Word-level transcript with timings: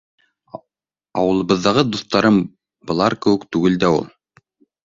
Ауылыбыҙҙағы 1.23 1.83
дуҫтарым 1.97 2.39
былар 2.93 3.17
кеүек 3.27 3.47
түгел 3.57 3.81
дә 3.85 3.93
ул. 4.01 4.09